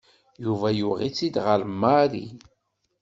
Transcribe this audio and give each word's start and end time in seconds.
Yuba 0.43 0.67
yuɣ-itt-id 0.79 1.35
ɣer 1.45 1.61
Mary. 1.81 2.27